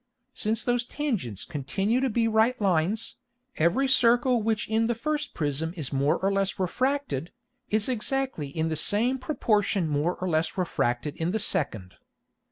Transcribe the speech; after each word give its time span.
Since 0.33 0.63
those 0.63 0.83
Tangents 0.83 1.45
continue 1.45 1.99
to 1.99 2.09
be 2.09 2.27
right 2.27 2.59
Lines, 2.59 3.17
every 3.57 3.87
Circle 3.87 4.41
which 4.41 4.67
in 4.67 4.87
the 4.87 4.95
first 4.95 5.35
Prism 5.35 5.75
is 5.77 5.93
more 5.93 6.17
or 6.17 6.33
less 6.33 6.57
refracted, 6.57 7.31
is 7.69 7.87
exactly 7.87 8.47
in 8.47 8.69
the 8.69 8.75
same 8.75 9.19
proportion 9.19 9.87
more 9.87 10.15
or 10.15 10.27
less 10.27 10.57
refracted 10.57 11.15
in 11.17 11.29
the 11.29 11.37
second. 11.37 11.97